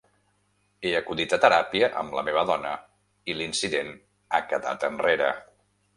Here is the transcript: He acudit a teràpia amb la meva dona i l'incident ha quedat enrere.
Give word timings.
He 0.87 0.93
acudit 0.99 1.35
a 1.35 1.39
teràpia 1.43 1.89
amb 2.01 2.17
la 2.19 2.23
meva 2.29 2.45
dona 2.53 2.71
i 3.33 3.35
l'incident 3.37 3.95
ha 4.39 4.45
quedat 4.55 4.87
enrere. 4.89 5.29